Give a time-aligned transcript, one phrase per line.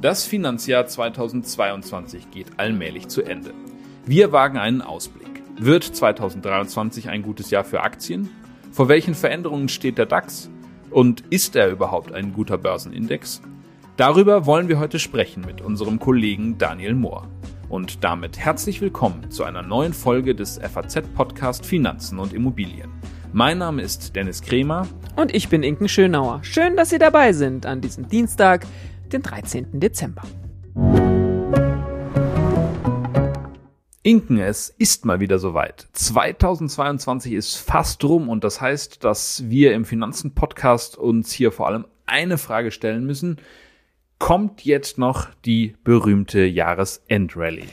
[0.00, 3.52] Das Finanzjahr 2022 geht allmählich zu Ende.
[4.04, 5.42] Wir wagen einen Ausblick.
[5.58, 8.30] Wird 2023 ein gutes Jahr für Aktien?
[8.70, 10.48] Vor welchen Veränderungen steht der DAX?
[10.90, 13.42] Und ist er überhaupt ein guter Börsenindex?
[13.96, 17.26] Darüber wollen wir heute sprechen mit unserem Kollegen Daniel Mohr.
[17.68, 22.92] Und damit herzlich willkommen zu einer neuen Folge des FAZ-Podcast Finanzen und Immobilien.
[23.32, 24.86] Mein Name ist Dennis Kremer.
[25.16, 26.40] Und ich bin Inken Schönauer.
[26.44, 28.66] Schön, dass Sie dabei sind an diesem Dienstag,
[29.10, 29.80] den 13.
[29.80, 30.22] Dezember.
[34.02, 35.88] Inken, es ist mal wieder soweit.
[35.94, 41.86] 2022 ist fast rum und das heißt, dass wir im Finanzen-Podcast uns hier vor allem
[42.04, 43.38] eine Frage stellen müssen.
[44.18, 47.64] Kommt jetzt noch die berühmte Jahresendrallye?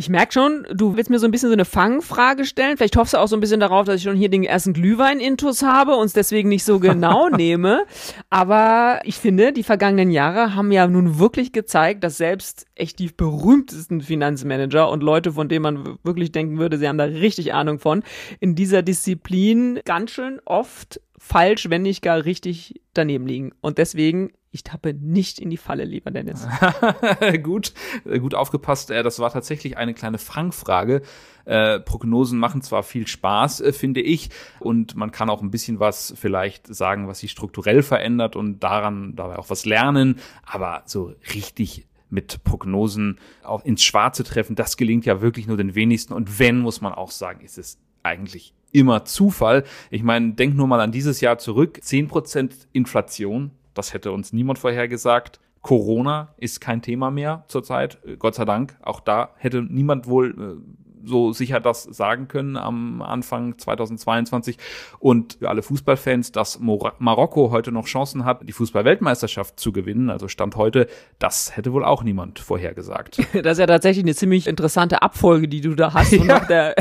[0.00, 2.78] Ich merke schon, du willst mir so ein bisschen so eine Fangfrage stellen.
[2.78, 5.62] Vielleicht hoffst du auch so ein bisschen darauf, dass ich schon hier den ersten Glühwein-Intus
[5.62, 7.84] habe und es deswegen nicht so genau nehme.
[8.30, 13.10] Aber ich finde, die vergangenen Jahre haben ja nun wirklich gezeigt, dass selbst echt die
[13.14, 17.78] berühmtesten Finanzmanager und Leute, von denen man wirklich denken würde, sie haben da richtig Ahnung
[17.78, 18.02] von,
[18.38, 23.52] in dieser Disziplin ganz schön oft falsch, wenn nicht gar richtig daneben liegen.
[23.60, 26.46] Und deswegen ich tappe nicht in die Falle, lieber Dennis.
[27.42, 27.72] gut,
[28.04, 28.90] gut aufgepasst.
[28.90, 31.02] Äh, das war tatsächlich eine kleine Fangfrage.
[31.44, 35.80] Äh, Prognosen machen zwar viel Spaß, äh, finde ich, und man kann auch ein bisschen
[35.80, 41.14] was vielleicht sagen, was sich strukturell verändert und daran dabei auch was lernen, aber so
[41.34, 46.12] richtig mit Prognosen auch ins Schwarze treffen, das gelingt ja wirklich nur den wenigsten.
[46.12, 49.64] Und wenn, muss man auch sagen, ist es eigentlich immer Zufall.
[49.90, 51.78] Ich meine, denk nur mal an dieses Jahr zurück.
[51.82, 55.40] Zehn Prozent Inflation, das hätte uns niemand vorhergesagt.
[55.62, 58.78] Corona ist kein Thema mehr zurzeit, Gott sei Dank.
[58.82, 64.58] Auch da hätte niemand wohl äh, so sicher das sagen können am Anfang 2022.
[64.98, 70.28] Und für alle Fußballfans, dass Marokko heute noch Chancen hat, die Fußballweltmeisterschaft zu gewinnen, also
[70.28, 70.86] Stand heute,
[71.18, 73.18] das hätte wohl auch niemand vorhergesagt.
[73.40, 76.12] Das ist ja tatsächlich eine ziemlich interessante Abfolge, die du da hast.
[76.12, 76.20] Ja.
[76.20, 76.74] Und noch der,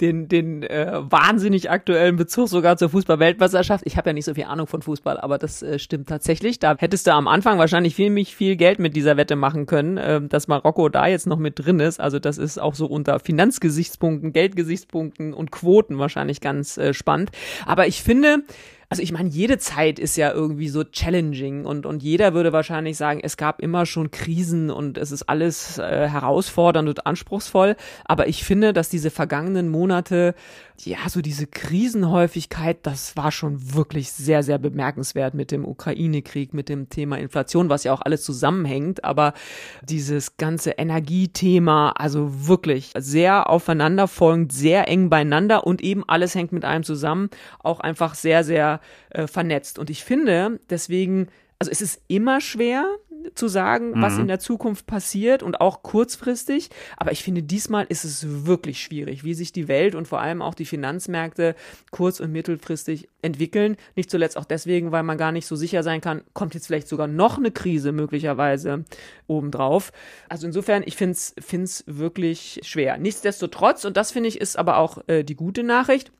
[0.00, 3.84] den, den äh, wahnsinnig aktuellen Bezug sogar zur Fußballweltmeisterschaft.
[3.86, 6.58] Ich habe ja nicht so viel Ahnung von Fußball, aber das äh, stimmt tatsächlich.
[6.58, 10.20] Da hättest du am Anfang wahrscheinlich viel, viel Geld mit dieser Wette machen können, äh,
[10.20, 12.00] dass Marokko da jetzt noch mit drin ist.
[12.00, 17.30] Also das ist auch so unter Finanz Finanzgesichtspunkten, Geldgesichtspunkten und Quoten wahrscheinlich ganz äh, spannend.
[17.66, 18.44] Aber ich finde,
[18.90, 22.96] also ich meine, jede Zeit ist ja irgendwie so challenging und, und jeder würde wahrscheinlich
[22.96, 27.76] sagen, es gab immer schon Krisen und es ist alles äh, herausfordernd und anspruchsvoll.
[28.06, 30.34] Aber ich finde, dass diese vergangenen Monate,
[30.78, 36.70] ja, so diese Krisenhäufigkeit, das war schon wirklich sehr, sehr bemerkenswert mit dem Ukraine-Krieg, mit
[36.70, 39.04] dem Thema Inflation, was ja auch alles zusammenhängt.
[39.04, 39.34] Aber
[39.82, 46.64] dieses ganze Energiethema, also wirklich sehr aufeinanderfolgend, sehr eng beieinander und eben alles hängt mit
[46.64, 47.28] einem zusammen.
[47.58, 48.77] Auch einfach sehr, sehr
[49.10, 49.78] äh, vernetzt.
[49.78, 51.28] Und ich finde, deswegen,
[51.58, 52.86] also es ist immer schwer
[53.34, 54.02] zu sagen, mhm.
[54.02, 56.70] was in der Zukunft passiert und auch kurzfristig.
[56.96, 60.42] Aber ich finde, diesmal ist es wirklich schwierig, wie sich die Welt und vor allem
[60.42, 61.54] auch die Finanzmärkte
[61.90, 63.76] kurz- und mittelfristig entwickeln.
[63.96, 66.88] Nicht zuletzt auch deswegen, weil man gar nicht so sicher sein kann, kommt jetzt vielleicht
[66.88, 68.84] sogar noch eine Krise möglicherweise
[69.26, 69.92] obendrauf.
[70.28, 72.98] Also insofern, ich finde es wirklich schwer.
[72.98, 76.12] Nichtsdestotrotz, und das finde ich ist aber auch äh, die gute Nachricht,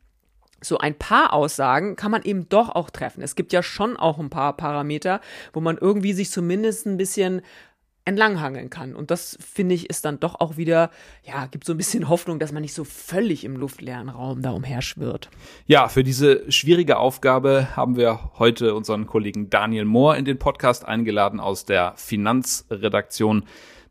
[0.60, 3.22] so ein paar Aussagen kann man eben doch auch treffen.
[3.22, 5.20] Es gibt ja schon auch ein paar Parameter,
[5.52, 7.42] wo man irgendwie sich zumindest ein bisschen
[8.08, 8.96] entlanghangeln kann.
[8.96, 10.91] Und das finde ich ist dann doch auch wieder,
[11.24, 14.52] ja, gibt so ein bisschen Hoffnung, dass man nicht so völlig im luftleeren Raum da
[14.52, 15.28] umherschwirrt.
[15.66, 20.86] Ja, für diese schwierige Aufgabe haben wir heute unseren Kollegen Daniel Mohr in den Podcast
[20.86, 23.44] eingeladen aus der Finanzredaktion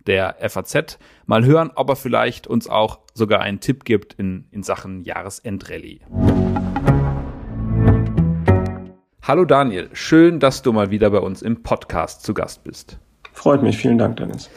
[0.07, 0.97] der FAZ.
[1.25, 6.00] Mal hören, ob er vielleicht uns auch sogar einen Tipp gibt in, in Sachen Jahresendrallye.
[9.22, 12.97] Hallo Daniel, schön, dass du mal wieder bei uns im Podcast zu Gast bist.
[13.34, 14.50] Freut mich, vielen Dank, Dennis.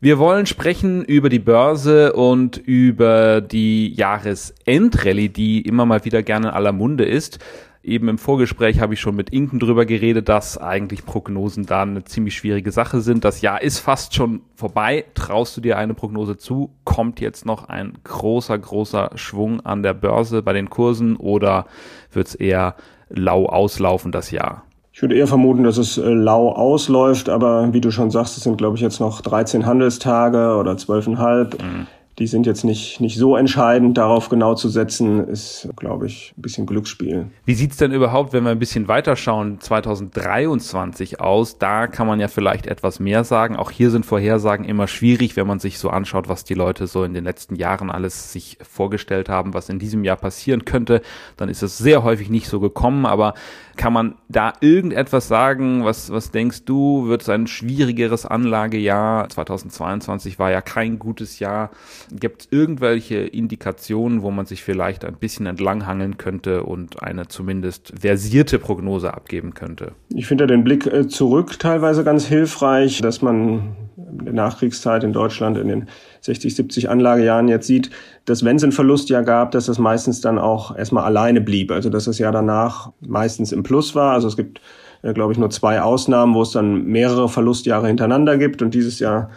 [0.00, 6.48] Wir wollen sprechen über die Börse und über die Jahresendrallye, die immer mal wieder gerne
[6.48, 7.38] in aller Munde ist
[7.86, 12.04] eben im Vorgespräch habe ich schon mit Inken drüber geredet, dass eigentlich Prognosen da eine
[12.04, 13.24] ziemlich schwierige Sache sind.
[13.24, 15.04] Das Jahr ist fast schon vorbei.
[15.14, 16.70] Traust du dir eine Prognose zu?
[16.84, 21.66] Kommt jetzt noch ein großer, großer Schwung an der Börse bei den Kursen oder
[22.12, 22.74] wird es eher
[23.08, 24.64] lau auslaufen das Jahr?
[24.92, 28.44] Ich würde eher vermuten, dass es äh, lau ausläuft, aber wie du schon sagst, es
[28.44, 31.62] sind, glaube ich, jetzt noch 13 Handelstage oder 12,5.
[31.62, 31.86] Mhm
[32.18, 33.98] die sind jetzt nicht, nicht so entscheidend.
[33.98, 37.26] Darauf genau zu setzen, ist, glaube ich, ein bisschen Glücksspiel.
[37.44, 41.58] Wie sieht's denn überhaupt, wenn wir ein bisschen weiterschauen, 2023 aus?
[41.58, 43.56] Da kann man ja vielleicht etwas mehr sagen.
[43.56, 47.04] Auch hier sind Vorhersagen immer schwierig, wenn man sich so anschaut, was die Leute so
[47.04, 51.02] in den letzten Jahren alles sich vorgestellt haben, was in diesem Jahr passieren könnte.
[51.36, 53.04] Dann ist es sehr häufig nicht so gekommen.
[53.04, 53.34] Aber
[53.76, 55.84] kann man da irgendetwas sagen?
[55.84, 59.28] Was, was denkst du, wird es ein schwierigeres Anlagejahr?
[59.28, 61.70] 2022 war ja kein gutes Jahr.
[62.12, 67.92] Gibt es irgendwelche Indikationen, wo man sich vielleicht ein bisschen entlanghangeln könnte und eine zumindest
[67.98, 69.92] versierte Prognose abgeben könnte?
[70.08, 75.12] Ich finde den Blick äh, zurück teilweise ganz hilfreich, dass man in der Nachkriegszeit in
[75.12, 75.88] Deutschland in den
[76.20, 77.90] 60, 70 Anlagejahren jetzt sieht,
[78.24, 81.70] dass wenn es ein Verlustjahr gab, dass das meistens dann auch erstmal alleine blieb.
[81.70, 84.12] Also dass das Jahr danach meistens im Plus war.
[84.12, 84.60] Also es gibt,
[85.02, 88.62] äh, glaube ich, nur zwei Ausnahmen, wo es dann mehrere Verlustjahre hintereinander gibt.
[88.62, 89.30] Und dieses Jahr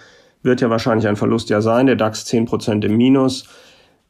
[0.43, 3.45] wird ja wahrscheinlich ein Verlustjahr sein, der DAX 10 Prozent im Minus.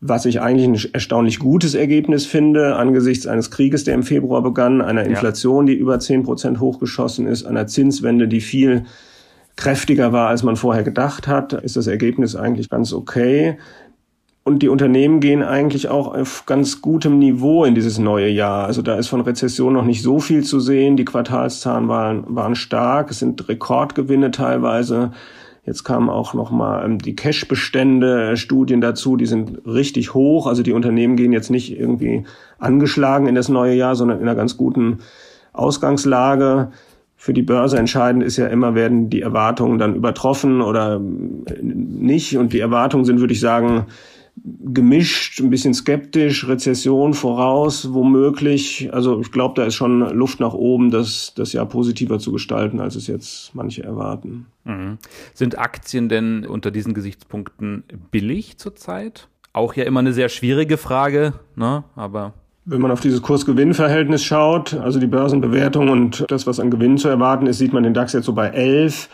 [0.02, 4.82] Was ich eigentlich ein erstaunlich gutes Ergebnis finde, angesichts eines Krieges, der im Februar begann,
[4.82, 8.86] einer Inflation, die über 10 Prozent hochgeschossen ist, einer Zinswende, die viel
[9.58, 13.58] kräftiger war, als man vorher gedacht hat, ist das Ergebnis eigentlich ganz okay.
[14.46, 18.66] Und die Unternehmen gehen eigentlich auch auf ganz gutem Niveau in dieses neue Jahr.
[18.66, 20.96] Also da ist von Rezession noch nicht so viel zu sehen.
[20.96, 23.12] Die Quartalszahlen waren, waren stark.
[23.12, 25.12] Es sind Rekordgewinne teilweise.
[25.70, 30.48] Jetzt kamen auch nochmal ähm, die Cash-Bestände, äh, Studien dazu, die sind richtig hoch.
[30.48, 32.24] Also die Unternehmen gehen jetzt nicht irgendwie
[32.58, 34.98] angeschlagen in das neue Jahr, sondern in einer ganz guten
[35.54, 36.72] Ausgangslage.
[37.18, 42.36] Für die Börse entscheidend ist ja immer, werden die Erwartungen dann übertroffen oder äh, nicht.
[42.36, 43.86] Und die Erwartungen sind, würde ich sagen,
[44.44, 48.90] gemischt, ein bisschen skeptisch, Rezession voraus, womöglich.
[48.94, 52.80] Also ich glaube, da ist schon Luft nach oben, das, das Jahr positiver zu gestalten,
[52.80, 54.46] als es jetzt manche erwarten.
[54.66, 54.98] Mhm.
[55.34, 59.28] Sind Aktien denn unter diesen Gesichtspunkten billig zurzeit?
[59.54, 61.84] Auch ja immer eine sehr schwierige Frage, ne?
[61.96, 62.34] aber
[62.66, 67.08] wenn man auf dieses Kurs-Gewinn-Verhältnis schaut, also die Börsenbewertung und das, was an Gewinn zu
[67.08, 69.10] erwarten ist, sieht man den DAX jetzt so bei 11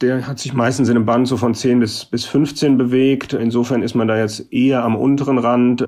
[0.00, 3.32] der hat sich meistens in einem Band so von 10 bis, bis 15 bewegt.
[3.32, 5.86] Insofern ist man da jetzt eher am unteren Rand.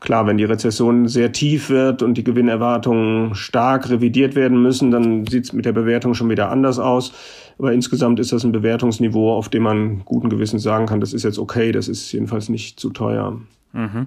[0.00, 5.26] Klar, wenn die Rezession sehr tief wird und die Gewinnerwartungen stark revidiert werden müssen, dann
[5.26, 7.12] sieht es mit der Bewertung schon wieder anders aus.
[7.58, 11.22] Aber insgesamt ist das ein Bewertungsniveau, auf dem man guten Gewissens sagen kann, das ist
[11.22, 13.38] jetzt okay, das ist jedenfalls nicht zu teuer.
[13.72, 14.06] Mhm.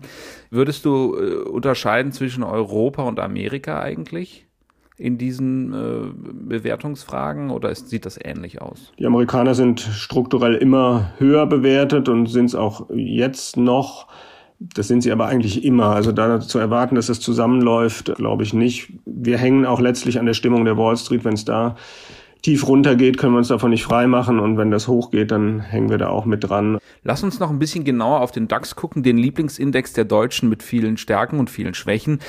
[0.50, 4.48] Würdest du äh, unterscheiden zwischen Europa und Amerika eigentlich?
[5.04, 6.14] In diesen äh,
[6.48, 8.94] Bewertungsfragen oder ist, sieht das ähnlich aus?
[8.98, 14.08] Die Amerikaner sind strukturell immer höher bewertet und sind es auch jetzt noch.
[14.60, 15.88] Das sind sie aber eigentlich immer.
[15.88, 18.94] Also da zu erwarten, dass es zusammenläuft, glaube ich nicht.
[19.06, 21.76] Wir hängen auch letztlich an der Stimmung der Wall Street, wenn es da
[22.44, 25.90] tief runtergeht, können wir uns davon nicht frei machen und wenn das hochgeht, dann hängen
[25.90, 26.78] wir da auch mit dran.
[27.04, 30.62] Lass uns noch ein bisschen genauer auf den DAX gucken, den Lieblingsindex der Deutschen mit
[30.62, 32.20] vielen Stärken und vielen Schwächen.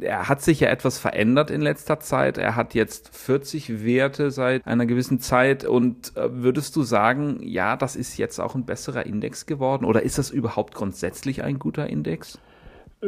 [0.00, 2.36] Er hat sich ja etwas verändert in letzter Zeit.
[2.36, 7.76] Er hat jetzt 40 Werte seit einer gewissen Zeit und äh, würdest du sagen, ja,
[7.76, 11.88] das ist jetzt auch ein besserer Index geworden oder ist das überhaupt grundsätzlich ein guter
[11.88, 12.38] Index?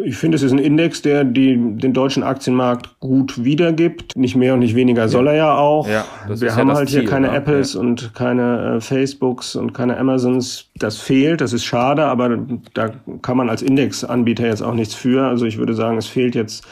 [0.04, 4.16] Ich finde, es ist ein Index, der die, den deutschen Aktienmarkt gut wiedergibt.
[4.16, 5.88] Nicht mehr und nicht weniger soll er ja auch.
[5.88, 7.37] Ja, Wir haben ja halt Ziel, hier keine oder?
[7.38, 7.81] Apples ja.
[7.81, 10.70] und keine äh, Facebooks und keine Amazons.
[10.76, 12.38] Das fehlt, das ist schade, aber
[12.75, 12.90] da
[13.22, 15.26] kann man als Indexanbieter jetzt auch nichts für.
[15.26, 16.66] Also ich würde sagen, es fehlt jetzt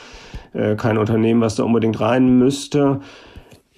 [0.52, 3.00] äh, kein Unternehmen, was da unbedingt rein müsste.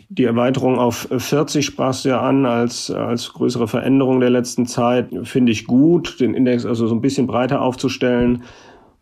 [0.09, 5.09] Die Erweiterung auf 40 sprachst du ja an als, als größere Veränderung der letzten Zeit.
[5.25, 8.45] Finde ich gut, den Index also so ein bisschen breiter aufzustellen.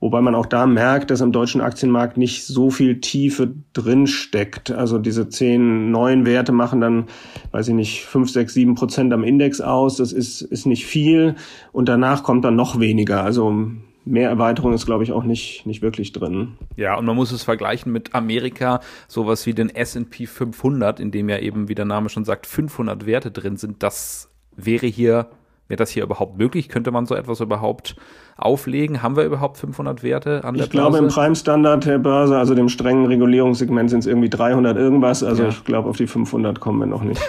[0.00, 4.70] Wobei man auch da merkt, dass am deutschen Aktienmarkt nicht so viel Tiefe drin steckt.
[4.70, 7.06] Also diese zehn neuen Werte machen dann,
[7.52, 9.96] weiß ich nicht, fünf, sechs, sieben Prozent am Index aus.
[9.96, 11.36] Das ist, ist nicht viel.
[11.72, 13.22] Und danach kommt dann noch weniger.
[13.22, 13.66] Also
[14.04, 16.58] mehr Erweiterung ist, glaube ich, auch nicht, nicht wirklich drin.
[16.76, 21.28] Ja, und man muss es vergleichen mit Amerika, sowas wie den S&P 500, in dem
[21.28, 23.82] ja eben, wie der Name schon sagt, 500 Werte drin sind.
[23.82, 25.28] Das wäre hier
[25.66, 26.68] Wäre das hier überhaupt möglich?
[26.68, 27.96] Könnte man so etwas überhaupt
[28.36, 29.02] auflegen?
[29.02, 30.88] Haben wir überhaupt 500 Werte an der ich Börse?
[30.88, 35.22] Ich glaube, im Prime-Standard der Börse, also dem strengen Regulierungssegment, sind es irgendwie 300 irgendwas.
[35.22, 35.48] Also ja.
[35.48, 37.22] ich glaube, auf die 500 kommen wir noch nicht.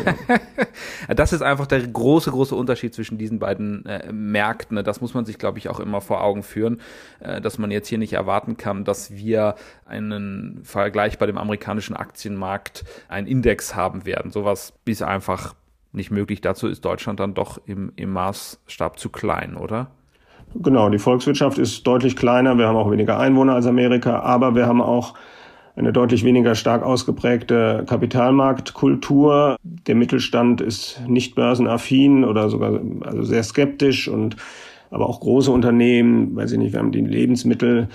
[1.15, 4.83] das ist einfach der große, große Unterschied zwischen diesen beiden äh, Märkten.
[4.83, 6.81] Das muss man sich, glaube ich, auch immer vor Augen führen,
[7.21, 11.95] äh, dass man jetzt hier nicht erwarten kann, dass wir einen Vergleich bei dem amerikanischen
[11.95, 14.31] Aktienmarkt einen Index haben werden.
[14.31, 15.53] Sowas ist einfach
[15.95, 16.41] nicht möglich.
[16.41, 19.87] Dazu ist Deutschland dann doch im, im Maßstab zu klein, oder?
[20.55, 22.57] Genau, die Volkswirtschaft ist deutlich kleiner.
[22.57, 25.15] Wir haben auch weniger Einwohner als Amerika, aber wir haben auch
[25.75, 29.57] eine deutlich weniger stark ausgeprägte Kapitalmarktkultur.
[29.63, 34.37] Der Mittelstand ist nicht börsenaffin oder sogar also sehr skeptisch und
[34.91, 37.89] aber auch große Unternehmen, weiß ich nicht, wir haben die Lebensmittel,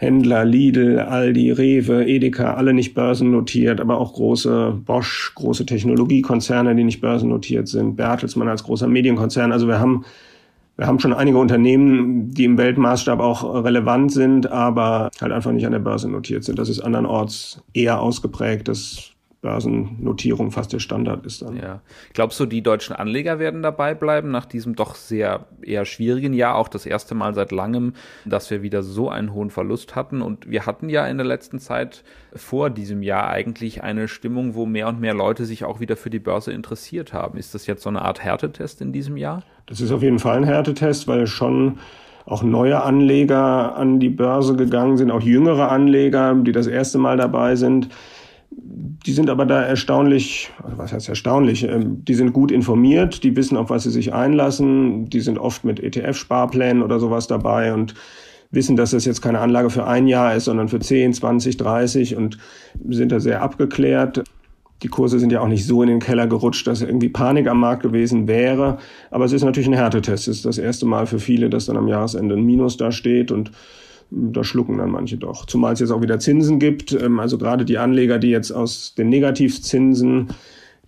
[0.00, 6.84] Händler, Lidl, Aldi, Rewe, Edeka, alle nicht börsennotiert, aber auch große Bosch, große Technologiekonzerne, die
[6.84, 9.50] nicht börsennotiert sind, Bertelsmann als großer Medienkonzern.
[9.50, 10.04] Also wir haben,
[10.76, 15.66] wir haben schon einige Unternehmen, die im Weltmaßstab auch relevant sind, aber halt einfach nicht
[15.66, 16.60] an der Börse notiert sind.
[16.60, 18.68] Das ist andernorts eher ausgeprägt.
[18.68, 21.56] Das Börsennotierung fast der Standard ist dann.
[21.56, 21.80] Ja.
[22.12, 26.56] Glaubst du, die deutschen Anleger werden dabei bleiben nach diesem doch sehr eher schwierigen Jahr,
[26.56, 27.92] auch das erste Mal seit langem,
[28.24, 31.60] dass wir wieder so einen hohen Verlust hatten und wir hatten ja in der letzten
[31.60, 32.02] Zeit
[32.34, 36.10] vor diesem Jahr eigentlich eine Stimmung, wo mehr und mehr Leute sich auch wieder für
[36.10, 37.38] die Börse interessiert haben.
[37.38, 39.44] Ist das jetzt so eine Art Härtetest in diesem Jahr?
[39.66, 41.78] Das ist auf jeden Fall ein Härtetest, weil schon
[42.26, 47.16] auch neue Anleger an die Börse gegangen sind, auch jüngere Anleger, die das erste Mal
[47.16, 47.88] dabei sind
[48.60, 53.36] die sind aber da erstaunlich, also was heißt erstaunlich, ähm, die sind gut informiert, die
[53.36, 57.94] wissen, auf was sie sich einlassen, die sind oft mit ETF-Sparplänen oder sowas dabei und
[58.50, 62.16] wissen, dass das jetzt keine Anlage für ein Jahr ist, sondern für 10, 20, 30
[62.16, 62.38] und
[62.88, 64.24] sind da sehr abgeklärt.
[64.82, 67.60] Die Kurse sind ja auch nicht so in den Keller gerutscht, dass irgendwie Panik am
[67.60, 68.78] Markt gewesen wäre.
[69.10, 70.28] Aber es ist natürlich ein Härtetest.
[70.28, 73.30] Es ist das erste Mal für viele, dass dann am Jahresende ein Minus da steht
[73.32, 73.50] und
[74.10, 75.46] da schlucken dann manche doch.
[75.46, 76.92] Zumal es jetzt auch wieder Zinsen gibt.
[76.92, 80.28] Ähm, also gerade die Anleger, die jetzt aus den Negativzinsen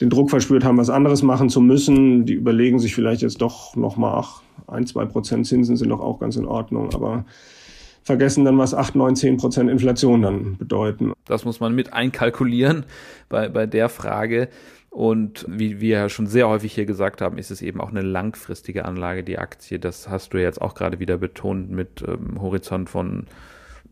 [0.00, 3.76] den Druck verspürt haben, was anderes machen zu müssen, die überlegen sich vielleicht jetzt doch
[3.76, 6.94] nochmal, ach, ein, zwei Prozent Zinsen sind doch auch ganz in Ordnung.
[6.94, 7.24] Aber
[8.02, 11.12] vergessen dann, was 8, 9, 10 Prozent Inflation dann bedeuten.
[11.26, 12.84] Das muss man mit einkalkulieren
[13.28, 14.48] bei, bei der Frage.
[14.90, 18.02] Und wie wir ja schon sehr häufig hier gesagt haben, ist es eben auch eine
[18.02, 19.78] langfristige Anlage, die Aktie.
[19.78, 23.26] Das hast du jetzt auch gerade wieder betont mit ähm, Horizont von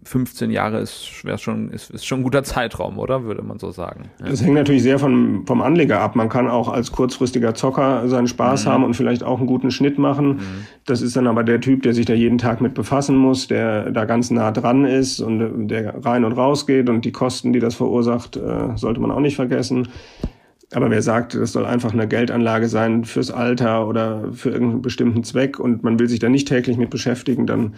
[0.05, 1.07] 15 Jahre ist,
[1.38, 3.25] schon, ist, ist schon ein guter Zeitraum, oder?
[3.25, 4.11] Würde man so sagen.
[4.21, 4.31] Ja.
[4.31, 6.17] Das hängt natürlich sehr von, vom Anleger ab.
[6.17, 8.71] Man kann auch als kurzfristiger Zocker seinen Spaß mhm.
[8.71, 10.28] haben und vielleicht auch einen guten Schnitt machen.
[10.28, 10.67] Mhm.
[10.87, 13.90] Das ist dann aber der Typ, der sich da jeden Tag mit befassen muss, der
[13.90, 17.61] da ganz nah dran ist und der rein und raus geht und die Kosten, die
[17.61, 19.88] das verursacht, äh, sollte man auch nicht vergessen.
[20.75, 25.25] Aber wer sagt, das soll einfach eine Geldanlage sein fürs Alter oder für irgendeinen bestimmten
[25.25, 27.75] Zweck und man will sich da nicht täglich mit beschäftigen, dann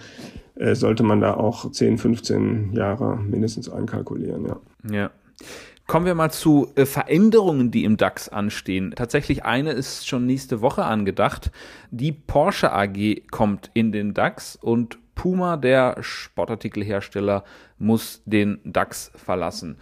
[0.57, 4.61] äh, sollte man da auch 10, 15 Jahre mindestens einkalkulieren, ja.
[4.91, 5.11] Ja.
[5.87, 8.93] Kommen wir mal zu äh, Veränderungen, die im DAX anstehen.
[8.95, 11.51] Tatsächlich eine ist schon nächste Woche angedacht.
[11.91, 17.45] Die Porsche AG kommt in den DAX und Puma, der Sportartikelhersteller,
[17.79, 19.77] muss den DAX verlassen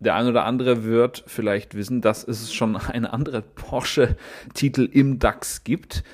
[0.00, 5.64] der ein oder andere wird vielleicht wissen, dass es schon eine andere Porsche-Titel im DAX
[5.64, 6.04] gibt.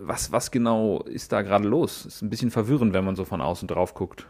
[0.00, 2.06] Was, was genau ist da gerade los?
[2.06, 4.26] Ist ein bisschen verwirrend, wenn man so von außen drauf guckt.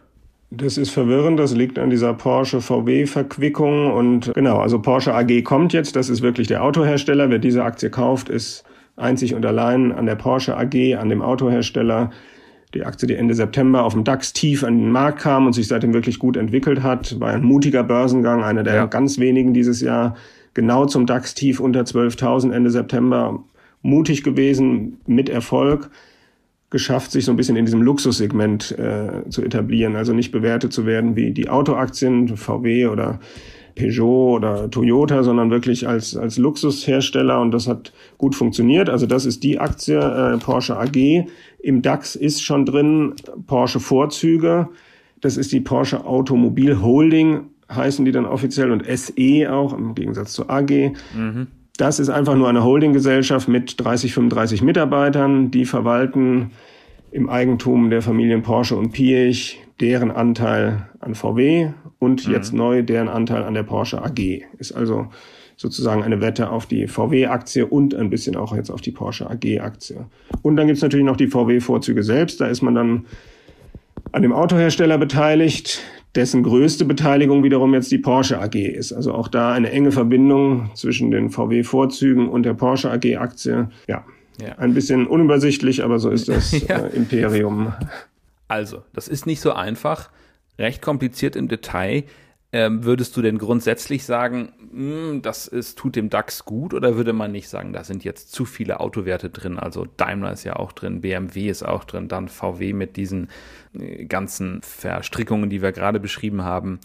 [0.50, 5.72] Das ist verwirrend, das liegt an dieser Porsche VW-Verquickung und genau, also Porsche AG kommt
[5.72, 7.28] jetzt, das ist wirklich der Autohersteller.
[7.30, 8.64] Wer diese Aktie kauft, ist
[8.96, 12.10] einzig und allein an der Porsche AG, an dem Autohersteller
[12.74, 15.68] die Aktie, die Ende September auf dem DAX tief an den Markt kam und sich
[15.68, 18.86] seitdem wirklich gut entwickelt hat, war ein mutiger Börsengang, einer der ja.
[18.86, 20.16] ganz wenigen dieses Jahr,
[20.54, 23.42] genau zum DAX tief unter 12.000 Ende September,
[23.82, 25.90] mutig gewesen, mit Erfolg
[26.70, 30.86] geschafft, sich so ein bisschen in diesem Luxussegment äh, zu etablieren, also nicht bewertet zu
[30.86, 33.20] werden wie die Autoaktien, VW oder
[33.74, 38.88] Peugeot oder Toyota, sondern wirklich als, als Luxushersteller und das hat gut funktioniert.
[38.88, 41.26] Also das ist die Aktie äh, Porsche AG.
[41.60, 43.14] Im DAX ist schon drin
[43.46, 44.68] Porsche Vorzüge.
[45.20, 50.32] Das ist die Porsche Automobil Holding, heißen die dann offiziell und SE auch im Gegensatz
[50.34, 50.92] zur AG.
[51.16, 51.46] Mhm.
[51.76, 56.52] Das ist einfach nur eine Holdinggesellschaft mit 30, 35 Mitarbeitern, die verwalten
[57.10, 62.32] im Eigentum der Familien Porsche und Piech deren Anteil an VW und mhm.
[62.32, 64.42] jetzt neu deren Anteil an der Porsche AG.
[64.58, 65.08] Ist also
[65.56, 70.06] sozusagen eine Wette auf die VW-Aktie und ein bisschen auch jetzt auf die Porsche AG-Aktie.
[70.42, 72.40] Und dann gibt's natürlich noch die VW-Vorzüge selbst.
[72.40, 73.06] Da ist man dann
[74.12, 75.80] an dem Autohersteller beteiligt,
[76.14, 78.92] dessen größte Beteiligung wiederum jetzt die Porsche AG ist.
[78.92, 83.68] Also auch da eine enge Verbindung zwischen den VW-Vorzügen und der Porsche AG-Aktie.
[83.88, 84.04] Ja,
[84.40, 86.78] ja, ein bisschen unübersichtlich, aber so ist das ja.
[86.78, 87.72] äh, Imperium.
[88.48, 90.10] Also, das ist nicht so einfach,
[90.58, 92.04] recht kompliziert im Detail.
[92.52, 97.12] Ähm, würdest du denn grundsätzlich sagen, hm, das ist, tut dem DAX gut oder würde
[97.12, 99.58] man nicht sagen, da sind jetzt zu viele Autowerte drin?
[99.58, 103.28] Also Daimler ist ja auch drin, BMW ist auch drin, dann VW mit diesen
[103.76, 106.78] äh, ganzen Verstrickungen, die wir gerade beschrieben haben.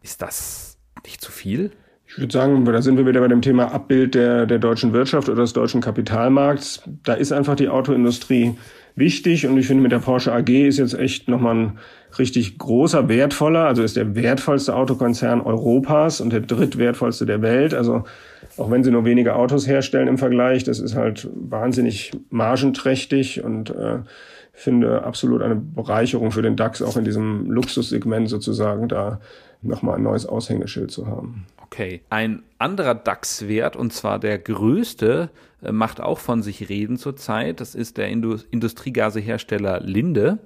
[0.00, 1.72] Ist das nicht zu viel?
[2.06, 5.28] Ich würde sagen, da sind wir wieder bei dem Thema Abbild der, der deutschen Wirtschaft
[5.28, 6.82] oder des deutschen Kapitalmarkts.
[7.02, 8.56] Da ist einfach die Autoindustrie
[8.96, 9.46] wichtig.
[9.46, 11.78] Und ich finde mit der Porsche AG ist jetzt echt nochmal ein
[12.18, 17.74] richtig großer, wertvoller, also ist der wertvollste Autokonzern Europas und der drittwertvollste der Welt.
[17.74, 18.04] Also
[18.56, 23.70] auch wenn sie nur wenige Autos herstellen im Vergleich, das ist halt wahnsinnig margenträchtig und
[23.70, 23.98] äh,
[24.52, 29.20] finde absolut eine Bereicherung für den DAX, auch in diesem Luxussegment sozusagen, da
[29.60, 31.46] nochmal ein neues Aushängeschild zu haben.
[31.62, 32.00] Okay.
[32.08, 35.30] Ein anderer DAX-Wert, und zwar der größte,
[35.62, 37.60] äh, macht auch von sich reden zurzeit.
[37.60, 40.38] Das ist der Industriegasehersteller Linde.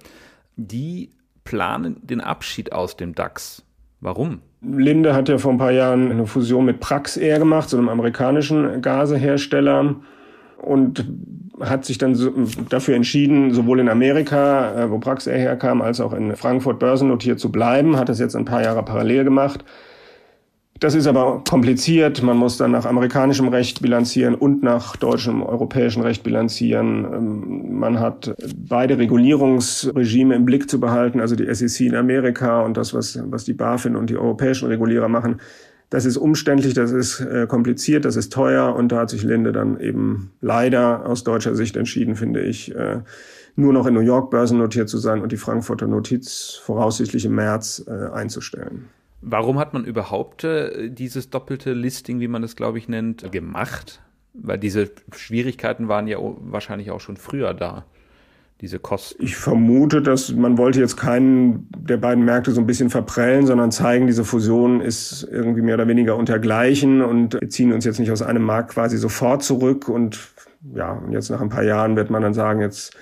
[0.57, 1.09] Die
[1.43, 3.63] planen den Abschied aus dem DAX.
[3.99, 4.39] Warum?
[4.61, 8.81] Linde hat ja vor ein paar Jahren eine Fusion mit Praxair gemacht, so einem amerikanischen
[8.81, 9.95] Gasehersteller
[10.57, 11.05] und
[11.59, 12.17] hat sich dann
[12.69, 17.51] dafür entschieden, sowohl in Amerika, äh, wo Praxair herkam, als auch in Frankfurt börsennotiert zu
[17.51, 19.65] bleiben, hat das jetzt ein paar Jahre parallel gemacht
[20.81, 22.23] das ist aber kompliziert.
[22.23, 27.05] Man muss dann nach amerikanischem Recht bilanzieren und nach deutschem, europäischem Recht bilanzieren.
[27.05, 28.33] Ähm, man hat
[28.67, 33.45] beide Regulierungsregime im Blick zu behalten, also die SEC in Amerika und das, was, was
[33.45, 35.39] die BaFin und die europäischen Regulierer machen.
[35.91, 39.51] Das ist umständlich, das ist äh, kompliziert, das ist teuer und da hat sich Linde
[39.51, 43.01] dann eben leider aus deutscher Sicht entschieden, finde ich, äh,
[43.55, 47.85] nur noch in New York börsennotiert zu sein und die Frankfurter Notiz voraussichtlich im März
[47.87, 48.85] äh, einzustellen.
[49.21, 54.01] Warum hat man überhaupt äh, dieses doppelte Listing, wie man das, glaube ich, nennt, gemacht?
[54.33, 57.85] Weil diese Schwierigkeiten waren ja wahrscheinlich auch schon früher da.
[58.61, 59.23] Diese Kosten.
[59.23, 63.71] Ich vermute, dass man wollte jetzt keinen der beiden Märkte so ein bisschen verprellen, sondern
[63.71, 68.21] zeigen, diese Fusion ist irgendwie mehr oder weniger untergleichen und ziehen uns jetzt nicht aus
[68.21, 70.19] einem Markt quasi sofort zurück und
[70.75, 72.95] ja, und jetzt nach ein paar Jahren wird man dann sagen, jetzt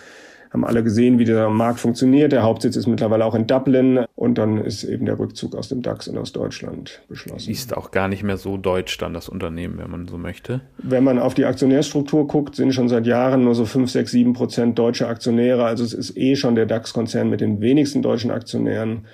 [0.52, 2.32] haben alle gesehen, wie der Markt funktioniert.
[2.32, 5.82] Der Hauptsitz ist mittlerweile auch in Dublin und dann ist eben der Rückzug aus dem
[5.82, 7.52] DAX und aus Deutschland beschlossen.
[7.52, 10.62] Ist auch gar nicht mehr so deutsch dann das Unternehmen, wenn man so möchte.
[10.80, 14.34] Wenn man auf die Aktionärstruktur guckt, sind schon seit Jahren nur so 5, 6, 7
[14.34, 15.66] Prozent deutsche Aktionäre.
[15.66, 19.06] Also es ist eh schon der DAX-Konzern mit den wenigsten deutschen Aktionären.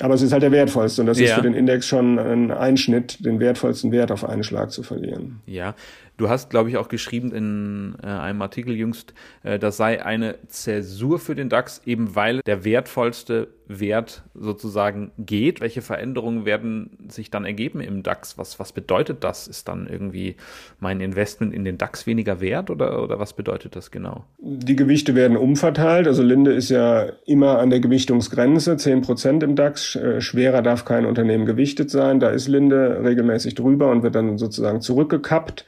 [0.00, 1.26] Aber es ist halt der wertvollste und das ja.
[1.26, 5.40] ist für den Index schon ein Einschnitt, den wertvollsten Wert auf einen Schlag zu verlieren.
[5.46, 5.74] Ja,
[6.18, 10.34] Du hast, glaube ich, auch geschrieben in äh, einem Artikel jüngst, äh, das sei eine
[10.48, 15.60] Zäsur für den DAX, eben weil der wertvollste Wert sozusagen geht.
[15.60, 18.36] Welche Veränderungen werden sich dann ergeben im DAX?
[18.36, 19.46] Was, was bedeutet das?
[19.46, 20.34] Ist dann irgendwie
[20.80, 24.24] mein Investment in den DAX weniger wert oder, oder was bedeutet das genau?
[24.38, 26.08] Die Gewichte werden umverteilt.
[26.08, 29.94] Also Linde ist ja immer an der Gewichtungsgrenze, 10 Prozent im DAX.
[29.94, 32.18] Äh, schwerer darf kein Unternehmen gewichtet sein.
[32.18, 35.64] Da ist Linde regelmäßig drüber und wird dann sozusagen zurückgekappt.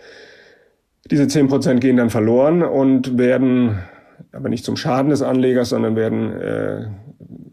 [1.10, 3.78] Diese zehn Prozent gehen dann verloren und werden
[4.32, 6.86] aber nicht zum Schaden des Anlegers, sondern werden äh,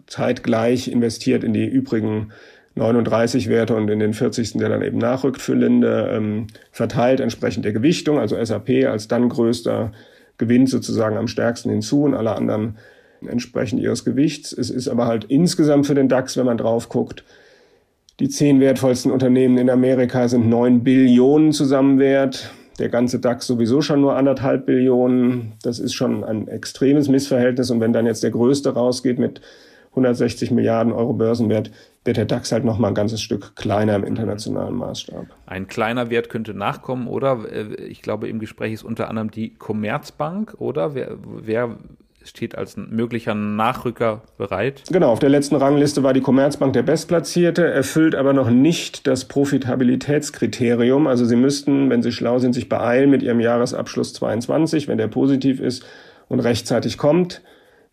[0.06, 2.32] zeitgleich investiert in die übrigen
[2.76, 4.54] 39 Werte und in den 40.
[4.54, 9.30] der dann eben nachrückt für Linde, ähm, verteilt entsprechend der Gewichtung, also SAP als dann
[9.30, 9.92] größter
[10.38, 12.78] gewinnt sozusagen am stärksten hinzu und alle anderen
[13.28, 14.54] entsprechend ihres Gewichts.
[14.54, 17.24] Es ist aber halt insgesamt für den DAX, wenn man drauf guckt,
[18.20, 24.02] die zehn wertvollsten Unternehmen in Amerika sind neun Billionen Zusammenwert der ganze DAX sowieso schon
[24.02, 25.54] nur anderthalb Billionen.
[25.64, 27.72] Das ist schon ein extremes Missverhältnis.
[27.72, 29.42] Und wenn dann jetzt der größte rausgeht mit
[29.92, 31.72] 160 Milliarden Euro Börsenwert,
[32.06, 35.26] wird der DAX halt noch mal ein ganzes Stück kleiner im internationalen Maßstab.
[35.48, 37.46] Ein kleiner Wert könnte nachkommen, oder?
[37.82, 40.94] Ich glaube, im Gespräch ist unter anderem die Commerzbank, oder?
[40.94, 41.78] Wer, wer
[42.28, 44.84] steht als möglicher Nachrücker bereit.
[44.92, 49.26] Genau, auf der letzten Rangliste war die Commerzbank der Bestplatzierte, erfüllt aber noch nicht das
[49.26, 51.08] Profitabilitätskriterium.
[51.08, 55.08] Also Sie müssten, wenn Sie schlau sind, sich beeilen mit Ihrem Jahresabschluss 22, wenn der
[55.08, 55.86] positiv ist
[56.28, 57.42] und rechtzeitig kommt.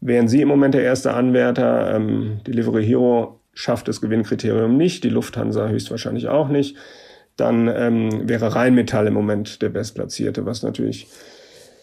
[0.01, 5.09] Wären Sie im Moment der erste Anwärter, ähm, Delivery Hero schafft das Gewinnkriterium nicht, die
[5.09, 6.77] Lufthansa höchstwahrscheinlich auch nicht,
[7.37, 11.07] dann ähm, wäre Rheinmetall im Moment der Bestplatzierte, was natürlich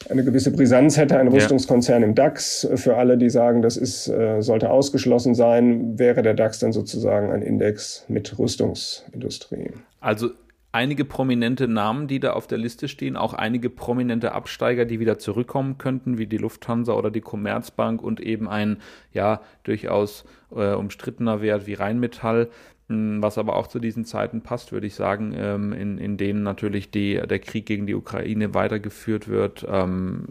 [0.09, 2.07] eine gewisse Brisanz hätte ein Rüstungskonzern ja.
[2.07, 2.67] im DAX.
[2.75, 7.31] Für alle, die sagen, das ist, äh, sollte ausgeschlossen sein, wäre der DAX dann sozusagen
[7.31, 9.71] ein Index mit Rüstungsindustrie.
[9.99, 10.31] Also
[10.71, 15.17] einige prominente Namen, die da auf der Liste stehen, auch einige prominente Absteiger, die wieder
[15.17, 18.77] zurückkommen könnten, wie die Lufthansa oder die Commerzbank und eben ein
[19.13, 22.49] ja durchaus äh, umstrittener Wert wie Rheinmetall.
[22.91, 26.43] Hm, was aber auch zu diesen Zeiten passt, würde ich sagen, ähm, in, in denen
[26.43, 30.27] natürlich die, der Krieg gegen die Ukraine weitergeführt wird ähm,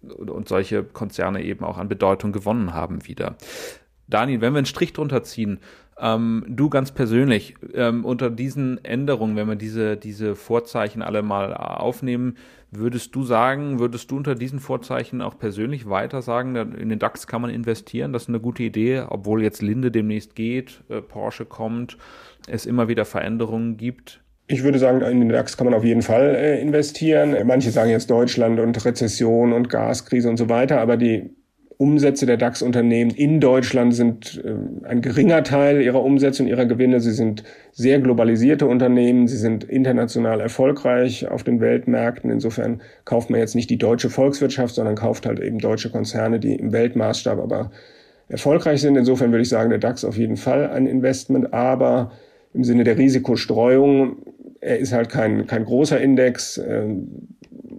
[0.00, 3.36] und solche Konzerne eben auch an Bedeutung gewonnen haben wieder.
[4.08, 5.58] Daniel, wenn wir einen Strich drunter ziehen,
[6.00, 11.54] ähm, du ganz persönlich, ähm, unter diesen Änderungen, wenn wir diese, diese Vorzeichen alle mal
[11.54, 12.36] aufnehmen,
[12.70, 17.26] würdest du sagen, würdest du unter diesen Vorzeichen auch persönlich weiter sagen, in den DAX
[17.26, 21.46] kann man investieren, das ist eine gute Idee, obwohl jetzt Linde demnächst geht, äh, Porsche
[21.46, 21.96] kommt,
[22.46, 24.20] es immer wieder Veränderungen gibt?
[24.48, 27.34] Ich würde sagen, in den DAX kann man auf jeden Fall äh, investieren.
[27.46, 31.35] Manche sagen jetzt Deutschland und Rezession und Gaskrise und so weiter, aber die
[31.78, 37.00] Umsätze der DAX-Unternehmen in Deutschland sind äh, ein geringer Teil ihrer Umsätze und ihrer Gewinne.
[37.00, 39.28] Sie sind sehr globalisierte Unternehmen.
[39.28, 42.30] Sie sind international erfolgreich auf den Weltmärkten.
[42.30, 46.54] Insofern kauft man jetzt nicht die deutsche Volkswirtschaft, sondern kauft halt eben deutsche Konzerne, die
[46.54, 47.70] im Weltmaßstab aber
[48.28, 48.96] erfolgreich sind.
[48.96, 52.12] Insofern würde ich sagen, der DAX auf jeden Fall ein Investment, aber
[52.54, 54.16] im Sinne der Risikostreuung,
[54.60, 56.56] er ist halt kein, kein großer Index.
[56.56, 57.28] Ähm,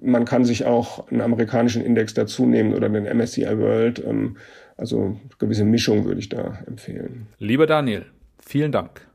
[0.08, 4.04] man kann sich auch einen amerikanischen Index dazu nehmen oder den MSCI World.
[4.04, 4.38] Ähm,
[4.78, 7.28] also gewisse Mischung würde ich da empfehlen.
[7.38, 8.06] Lieber Daniel,
[8.40, 9.08] vielen Dank.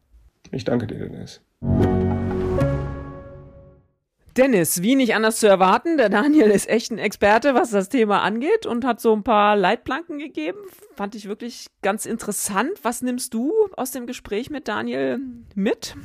[0.50, 1.40] Ich danke dir, Dennis.
[4.36, 8.22] Dennis, wie nicht anders zu erwarten, der Daniel ist echt ein Experte, was das Thema
[8.22, 10.58] angeht und hat so ein paar Leitplanken gegeben.
[10.94, 12.70] Fand ich wirklich ganz interessant.
[12.82, 15.18] Was nimmst du aus dem Gespräch mit Daniel
[15.54, 15.96] mit?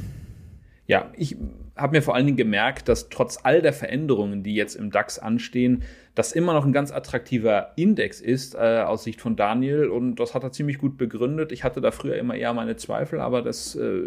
[0.87, 1.37] Ja, ich
[1.77, 5.19] habe mir vor allen Dingen gemerkt, dass trotz all der Veränderungen, die jetzt im DAX
[5.19, 5.83] anstehen,
[6.17, 10.33] das immer noch ein ganz attraktiver Index ist äh, aus Sicht von Daniel und das
[10.33, 11.51] hat er ziemlich gut begründet.
[11.51, 14.01] Ich hatte da früher immer eher meine Zweifel, aber das äh,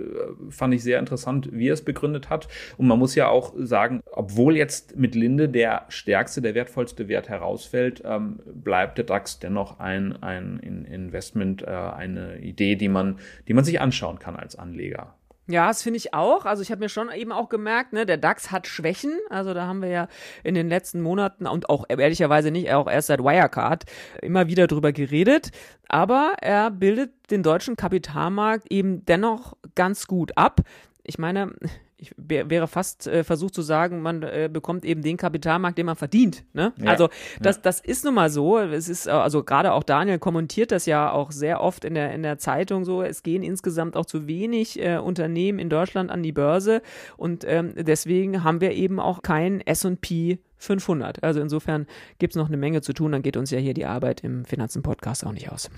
[0.48, 2.48] fand ich sehr interessant, wie er es begründet hat.
[2.76, 7.28] Und man muss ja auch sagen, obwohl jetzt mit Linde der stärkste, der wertvollste Wert
[7.28, 13.54] herausfällt, ähm, bleibt der DAX dennoch ein, ein Investment, äh, eine Idee, die man, die
[13.54, 15.14] man sich anschauen kann als Anleger.
[15.50, 16.44] Ja, das finde ich auch.
[16.44, 19.18] Also ich habe mir schon eben auch gemerkt, ne, der DAX hat Schwächen.
[19.30, 20.08] Also da haben wir ja
[20.44, 23.84] in den letzten Monaten und auch ehrlicherweise nicht, auch erst seit Wirecard
[24.22, 25.50] immer wieder drüber geredet.
[25.88, 30.60] Aber er bildet den deutschen Kapitalmarkt eben dennoch ganz gut ab.
[31.02, 31.52] Ich meine,
[32.00, 35.96] ich wäre fast äh, versucht zu sagen, man äh, bekommt eben den Kapitalmarkt, den man
[35.96, 36.44] verdient.
[36.54, 36.72] Ne?
[36.78, 37.08] Ja, also
[37.40, 37.62] das, ja.
[37.62, 38.58] das ist nun mal so.
[38.58, 42.12] Es ist äh, also gerade auch Daniel kommentiert das ja auch sehr oft in der
[42.12, 43.02] in der Zeitung so.
[43.02, 46.80] Es gehen insgesamt auch zu wenig äh, Unternehmen in Deutschland an die Börse
[47.16, 51.22] und ähm, deswegen haben wir eben auch kein S&P 500.
[51.22, 51.86] Also insofern
[52.18, 53.12] gibt es noch eine Menge zu tun.
[53.12, 55.70] Dann geht uns ja hier die Arbeit im Finanzen Podcast auch nicht aus.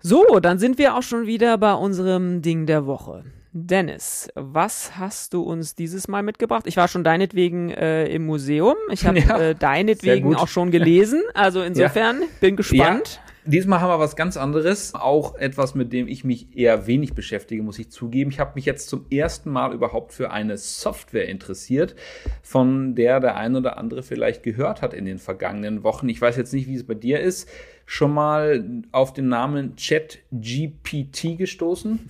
[0.00, 3.24] So, dann sind wir auch schon wieder bei unserem Ding der Woche.
[3.52, 6.64] Dennis, was hast du uns dieses Mal mitgebracht?
[6.66, 8.76] Ich war schon deinetwegen äh, im Museum.
[8.90, 11.22] Ich habe ja, äh, deinetwegen auch schon gelesen.
[11.34, 12.26] Also insofern ja.
[12.40, 13.20] bin gespannt.
[13.48, 17.62] Diesmal haben wir was ganz anderes, auch etwas, mit dem ich mich eher wenig beschäftige,
[17.62, 18.30] muss ich zugeben.
[18.30, 21.96] Ich habe mich jetzt zum ersten Mal überhaupt für eine Software interessiert,
[22.42, 26.10] von der der ein oder andere vielleicht gehört hat in den vergangenen Wochen.
[26.10, 27.48] Ich weiß jetzt nicht, wie es bei dir ist.
[27.86, 32.00] Schon mal auf den Namen ChatGPT gestoßen?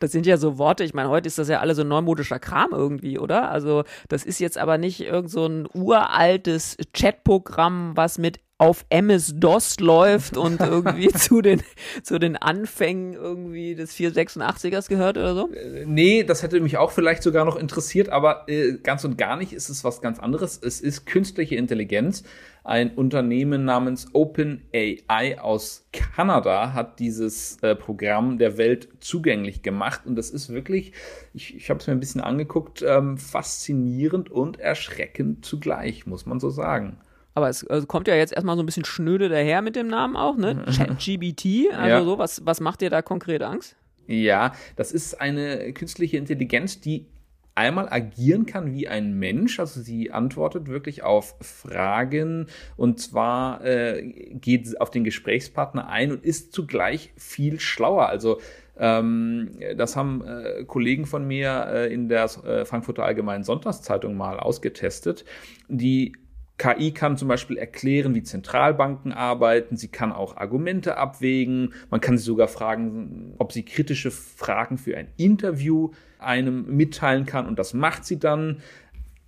[0.00, 2.70] Das sind ja so Worte, ich meine, heute ist das ja alle so neumodischer Kram
[2.72, 3.50] irgendwie, oder?
[3.50, 9.80] Also, das ist jetzt aber nicht irgend so ein uraltes Chatprogramm, was mit auf MS-DOS
[9.80, 11.62] läuft und irgendwie zu den,
[12.02, 15.52] zu den Anfängen irgendwie des 486ers gehört oder so?
[15.52, 19.36] Äh, nee, das hätte mich auch vielleicht sogar noch interessiert, aber äh, ganz und gar
[19.36, 20.58] nicht ist es was ganz anderes.
[20.62, 22.24] Es ist künstliche Intelligenz.
[22.66, 30.16] Ein Unternehmen namens OpenAI aus Kanada hat dieses äh, Programm der Welt zugänglich gemacht und
[30.16, 30.92] das ist wirklich,
[31.32, 36.40] ich, ich habe es mir ein bisschen angeguckt, ähm, faszinierend und erschreckend zugleich, muss man
[36.40, 36.98] so sagen.
[37.34, 40.16] Aber es also kommt ja jetzt erstmal so ein bisschen schnöde daher mit dem Namen
[40.16, 40.64] auch, ne?
[40.76, 41.72] ChatGBT.
[41.72, 42.02] Also ja.
[42.02, 43.76] so, was, was macht dir da konkret Angst?
[44.08, 47.06] Ja, das ist eine künstliche Intelligenz, die
[47.56, 49.58] einmal agieren kann wie ein Mensch.
[49.58, 54.02] Also sie antwortet wirklich auf Fragen und zwar äh,
[54.34, 58.08] geht auf den Gesprächspartner ein und ist zugleich viel schlauer.
[58.08, 58.38] Also
[58.78, 64.38] ähm, das haben äh, Kollegen von mir äh, in der äh, Frankfurter Allgemeinen Sonntagszeitung mal
[64.38, 65.24] ausgetestet.
[65.68, 66.12] Die
[66.58, 69.76] KI kann zum Beispiel erklären, wie Zentralbanken arbeiten.
[69.76, 71.74] Sie kann auch Argumente abwägen.
[71.90, 77.46] Man kann sie sogar fragen, ob sie kritische Fragen für ein Interview einem mitteilen kann.
[77.46, 78.62] Und das macht sie dann.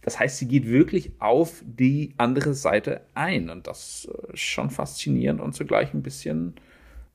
[0.00, 3.50] Das heißt, sie geht wirklich auf die andere Seite ein.
[3.50, 6.54] Und das ist schon faszinierend und zugleich ein bisschen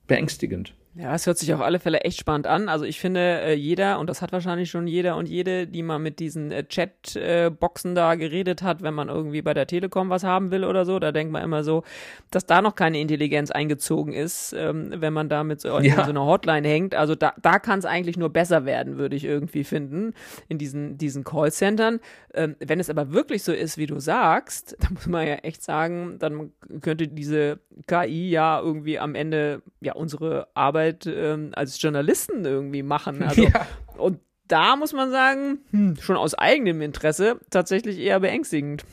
[0.06, 0.76] beängstigend.
[0.96, 2.70] Ja, es hört sich auf alle Fälle echt spannend an.
[2.70, 5.98] Also ich finde, äh, jeder, und das hat wahrscheinlich schon jeder und jede, die mal
[5.98, 10.52] mit diesen äh, Chat-Boxen da geredet hat, wenn man irgendwie bei der Telekom was haben
[10.52, 11.84] will oder so, da denkt man immer so,
[12.30, 15.96] dass da noch keine Intelligenz eingezogen ist, ähm, wenn man da mit so, ja.
[15.96, 16.94] so einer Hotline hängt.
[16.94, 20.14] Also da, da kann es eigentlich nur besser werden, würde ich irgendwie finden,
[20.48, 22.02] in diesen, diesen Callcentern.
[22.36, 25.64] Ähm, wenn es aber wirklich so ist, wie du sagst, da muss man ja echt
[25.64, 26.52] sagen, dann
[26.82, 32.84] könnte diese KI ja irgendwie am Ende ja unsere Arbeit Arbeit ähm, als Journalisten irgendwie
[32.84, 33.24] machen.
[33.34, 33.66] Also, ja.
[33.98, 38.84] Und da muss man sagen, hm, schon aus eigenem Interesse tatsächlich eher beängstigend.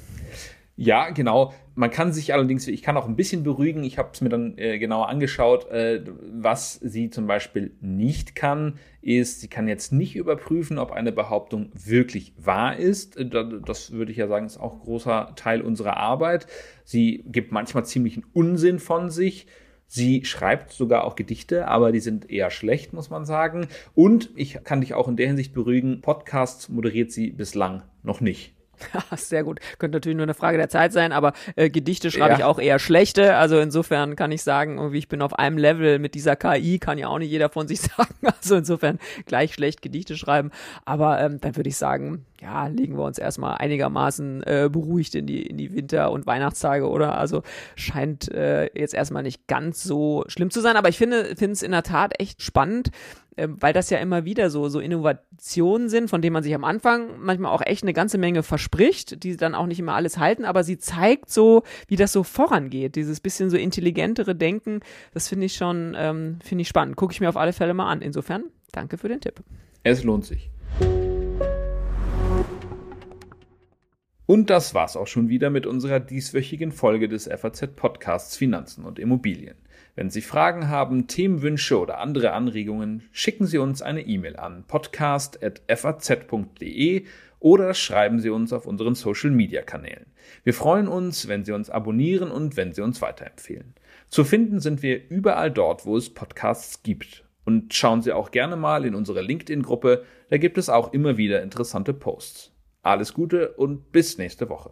[0.77, 1.53] Ja, genau.
[1.75, 3.85] Man kann sich allerdings, ich kann auch ein bisschen beruhigen.
[3.85, 5.69] Ich habe es mir dann äh, genauer angeschaut.
[5.71, 11.13] Äh, was sie zum Beispiel nicht kann, ist, sie kann jetzt nicht überprüfen, ob eine
[11.13, 13.19] Behauptung wirklich wahr ist.
[13.19, 16.47] Äh, das würde ich ja sagen, ist auch großer Teil unserer Arbeit.
[16.85, 19.47] Sie gibt manchmal ziemlichen Unsinn von sich.
[19.93, 23.67] Sie schreibt sogar auch Gedichte, aber die sind eher schlecht, muss man sagen.
[23.93, 28.55] Und ich kann dich auch in der Hinsicht beruhigen, Podcasts moderiert sie bislang noch nicht.
[29.17, 29.61] Sehr gut.
[29.79, 32.39] Könnte natürlich nur eine Frage der Zeit sein, aber äh, Gedichte schreibe ja.
[32.39, 33.37] ich auch eher schlechte.
[33.37, 36.99] Also insofern kann ich sagen, irgendwie ich bin auf einem Level mit dieser KI, kann
[36.99, 38.15] ja auch nicht jeder von sich sagen.
[38.23, 40.51] Also insofern gleich schlecht Gedichte schreiben.
[40.85, 45.27] Aber ähm, dann würde ich sagen, ja, legen wir uns erstmal einigermaßen äh, beruhigt in
[45.27, 47.19] die, in die Winter- und Weihnachtstage, oder?
[47.19, 47.43] Also
[47.77, 50.77] scheint äh, jetzt erstmal nicht ganz so schlimm zu sein.
[50.77, 52.91] Aber ich finde es in der Tat echt spannend,
[53.41, 56.65] äh, weil das ja immer wieder so, so Innovationen sind, von denen man sich am
[56.65, 60.45] Anfang manchmal auch echt eine ganze Menge verspricht, die dann auch nicht immer alles halten,
[60.45, 62.97] aber sie zeigt so, wie das so vorangeht.
[62.97, 64.81] Dieses bisschen so intelligentere Denken,
[65.15, 66.97] das finde ich schon, ähm, finde ich spannend.
[66.97, 68.03] Gucke ich mir auf alle Fälle mal an.
[68.03, 69.43] Insofern, danke für den Tipp.
[69.83, 70.51] Es lohnt sich.
[74.27, 78.99] Und das war's auch schon wieder mit unserer dieswöchigen Folge des FAZ Podcasts Finanzen und
[78.99, 79.57] Immobilien.
[79.95, 87.05] Wenn Sie Fragen haben, Themenwünsche oder andere Anregungen, schicken Sie uns eine E-Mail an podcast.faz.de
[87.41, 90.07] oder schreiben Sie uns auf unseren Social Media Kanälen.
[90.45, 93.75] Wir freuen uns, wenn Sie uns abonnieren und wenn Sie uns weiterempfehlen.
[94.09, 97.25] Zu finden sind wir überall dort, wo es Podcasts gibt.
[97.45, 101.43] Und schauen Sie auch gerne mal in unsere LinkedIn-Gruppe, da gibt es auch immer wieder
[101.43, 102.53] interessante Posts.
[102.83, 104.71] Alles Gute und bis nächste Woche.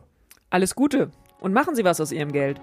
[0.51, 2.61] Alles Gute und machen Sie was aus Ihrem Geld.